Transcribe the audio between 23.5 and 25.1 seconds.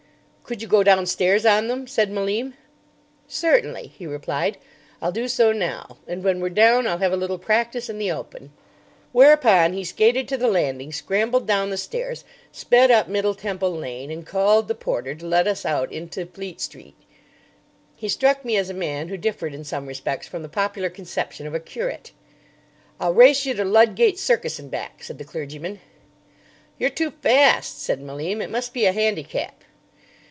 to Ludgate Circus and back,"